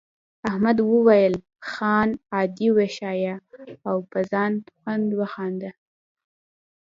احمد 0.49 0.77
وویل 0.81 1.33
خان 1.69 2.09
عادي 2.33 2.67
وښیه 2.77 3.35
او 3.89 3.97
په 4.11 4.19
خوند 4.79 5.07
وخانده. 5.19 5.69